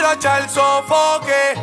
[0.00, 1.60] Liro echar sofoque.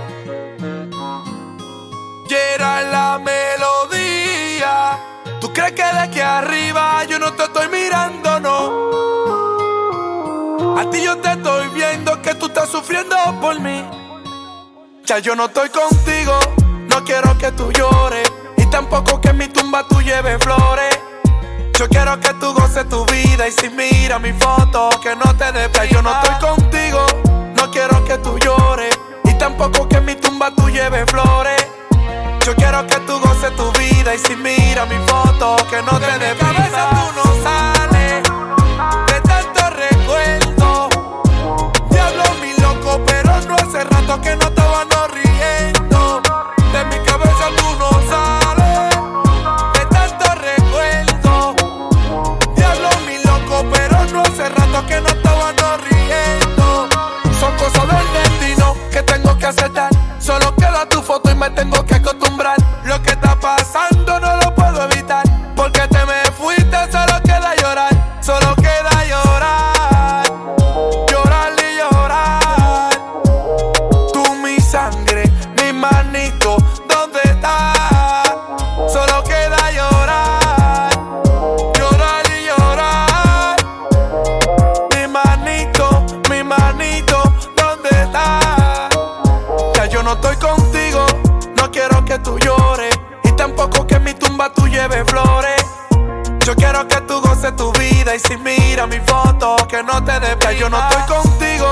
[2.30, 5.00] Era la melodía.
[5.42, 8.62] ¿Tú crees que de arriba yo no te estoy mirando, no?
[10.78, 13.84] A ti yo te estoy viendo que tú estás sufriendo por mí.
[15.06, 16.38] Ya yo no estoy contigo,
[16.90, 18.32] no quiero que tú llores.
[18.58, 21.00] Y tampoco que en mi tumba tú lleves flores.
[21.74, 25.52] Yo quiero que tú goces tu vida y si mira mi foto, que no te
[25.52, 27.06] dé Yo no estoy contigo,
[27.68, 28.98] no quiero que tú llores.
[29.26, 31.68] Y tampoco que en mi tumba tú lleves flores.
[32.46, 36.18] Yo quiero que tú goces tu vida y si mira mi foto, que no te
[36.20, 36.34] dé
[60.98, 62.67] tu foto y me tengo que acostumbrar.
[97.28, 100.12] Que goces tu vida y si mira mi foto, que no te
[100.42, 101.72] Ya yo no estoy contigo,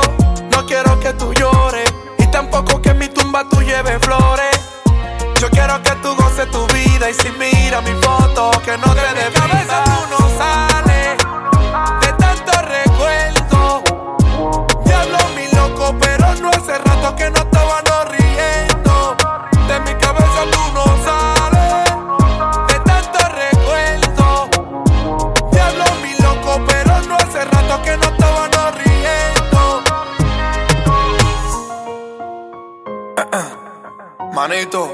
[0.52, 1.94] no quiero que tú llores.
[2.18, 4.60] Y tampoco que en mi tumba tú lleves flores.
[5.40, 9.14] Yo quiero que tú goces tu vida y si mira mi foto, que no te
[9.14, 9.65] dé
[34.36, 34.94] Manito,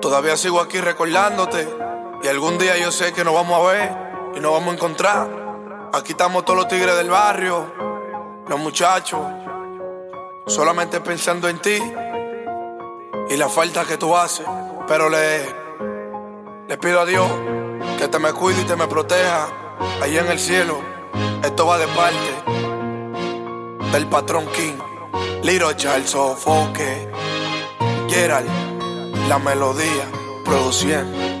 [0.00, 1.68] todavía sigo aquí recordándote.
[2.22, 3.90] Y algún día yo sé que nos vamos a ver
[4.36, 5.90] y nos vamos a encontrar.
[5.92, 7.72] Aquí estamos todos los tigres del barrio,
[8.46, 9.20] los muchachos,
[10.46, 11.76] solamente pensando en ti
[13.30, 14.46] y la falta que tú haces.
[14.86, 17.28] Pero le, pido a Dios
[17.98, 19.48] que te me cuide y te me proteja
[20.00, 20.78] allá en el cielo.
[21.42, 22.16] Esto va de parte
[23.90, 24.78] del patrón King,
[25.42, 27.11] Liro Charles Sofoque,
[29.26, 30.06] La melodía,
[30.44, 31.31] produciendo.